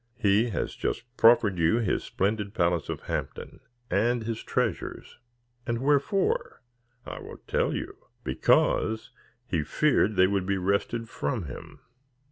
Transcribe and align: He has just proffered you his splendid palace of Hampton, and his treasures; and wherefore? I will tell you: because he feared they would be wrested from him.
He 0.17 0.49
has 0.49 0.73
just 0.73 1.03
proffered 1.15 1.59
you 1.59 1.75
his 1.77 2.03
splendid 2.03 2.55
palace 2.55 2.89
of 2.89 3.01
Hampton, 3.01 3.59
and 3.91 4.23
his 4.23 4.41
treasures; 4.41 5.19
and 5.67 5.77
wherefore? 5.77 6.63
I 7.05 7.19
will 7.19 7.37
tell 7.45 7.75
you: 7.75 7.97
because 8.23 9.11
he 9.45 9.61
feared 9.63 10.15
they 10.15 10.25
would 10.25 10.47
be 10.47 10.57
wrested 10.57 11.07
from 11.07 11.43
him. 11.43 11.81